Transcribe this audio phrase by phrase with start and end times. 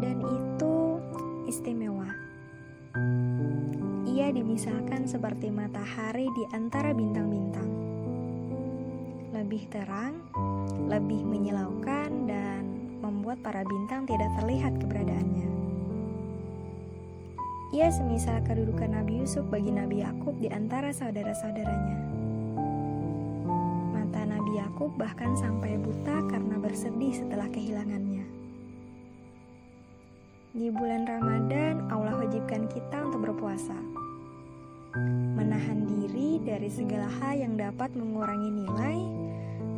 [0.00, 0.76] Ramadan itu
[1.44, 2.08] istimewa.
[4.08, 7.68] Ia dimisalkan seperti matahari di antara bintang-bintang.
[9.36, 10.24] Lebih terang,
[10.88, 12.64] lebih menyilaukan, dan
[13.04, 15.48] membuat para bintang tidak terlihat keberadaannya.
[17.76, 21.98] Ia semisal kedudukan Nabi Yusuf bagi Nabi Yakub di antara saudara-saudaranya.
[23.92, 28.39] Mata Nabi Yakub bahkan sampai buta karena bersedih setelah kehilangannya.
[30.50, 33.78] Di bulan Ramadan, Allah wajibkan kita untuk berpuasa.
[35.38, 38.98] Menahan diri dari segala hal yang dapat mengurangi nilai,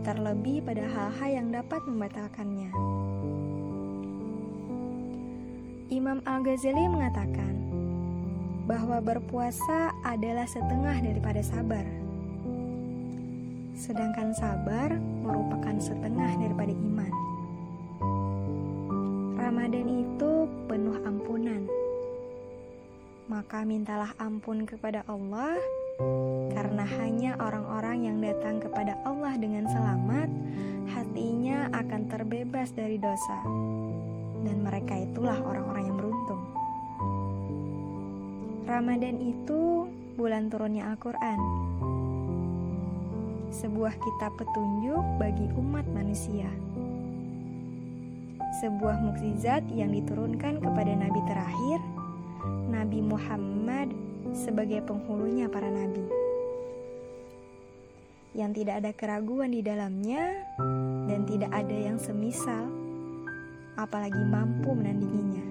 [0.00, 2.72] terlebih pada hal-hal yang dapat membatalkannya.
[5.92, 7.52] Imam Al-Ghazali mengatakan
[8.64, 11.84] bahwa berpuasa adalah setengah daripada sabar.
[13.76, 17.31] Sedangkan sabar merupakan setengah daripada iman.
[19.52, 21.68] Ramadan itu penuh ampunan.
[23.28, 25.60] Maka mintalah ampun kepada Allah
[26.56, 30.32] karena hanya orang-orang yang datang kepada Allah dengan selamat
[30.96, 33.44] hatinya akan terbebas dari dosa.
[34.40, 36.42] Dan mereka itulah orang-orang yang beruntung.
[38.64, 39.84] Ramadan itu
[40.16, 41.40] bulan turunnya Al-Qur'an.
[43.52, 46.48] Sebuah kitab petunjuk bagi umat manusia
[48.62, 51.82] sebuah mukjizat yang diturunkan kepada nabi terakhir,
[52.70, 53.90] Nabi Muhammad
[54.30, 56.06] sebagai penghulunya para nabi.
[58.38, 60.46] Yang tidak ada keraguan di dalamnya
[61.10, 62.70] dan tidak ada yang semisal,
[63.74, 65.42] apalagi mampu menandinginya.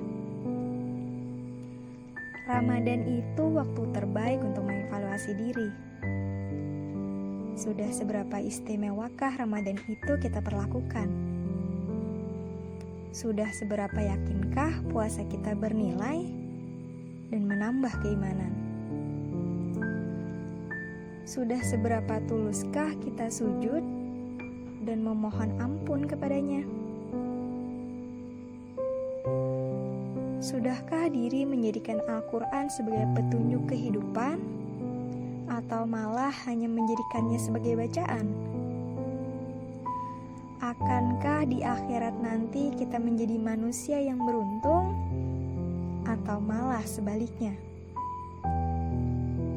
[2.48, 5.70] Ramadan itu waktu terbaik untuk mengevaluasi diri.
[7.60, 11.31] Sudah seberapa istimewakah Ramadan itu kita perlakukan?
[13.12, 16.24] Sudah seberapa yakinkah puasa kita bernilai
[17.28, 18.56] dan menambah keimanan?
[21.28, 23.84] Sudah seberapa tuluskah kita sujud
[24.88, 26.64] dan memohon ampun kepadanya?
[30.40, 34.40] Sudahkah diri menjadikan Al-Quran sebagai petunjuk kehidupan,
[35.52, 38.32] atau malah hanya menjadikannya sebagai bacaan?
[40.72, 44.96] Akankah di akhirat nanti kita menjadi manusia yang beruntung,
[46.08, 47.52] atau malah sebaliknya?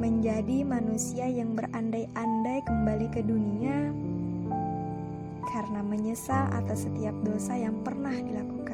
[0.02, 3.94] Menjadi manusia yang berandai-andai kembali ke dunia
[5.54, 8.73] karena menyesal atas setiap dosa yang pernah dilakukan.